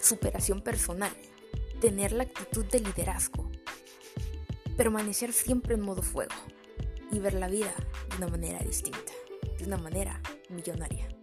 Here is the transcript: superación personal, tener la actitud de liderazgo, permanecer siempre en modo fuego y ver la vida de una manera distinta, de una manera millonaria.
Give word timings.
superación 0.00 0.62
personal, 0.62 1.12
tener 1.80 2.12
la 2.12 2.24
actitud 2.24 2.64
de 2.64 2.80
liderazgo, 2.80 3.50
permanecer 4.76 5.32
siempre 5.32 5.74
en 5.74 5.82
modo 5.82 6.02
fuego 6.02 6.34
y 7.12 7.18
ver 7.18 7.34
la 7.34 7.48
vida 7.48 7.74
de 8.10 8.16
una 8.16 8.28
manera 8.28 8.58
distinta, 8.60 9.12
de 9.58 9.64
una 9.64 9.76
manera 9.76 10.20
millonaria. 10.48 11.19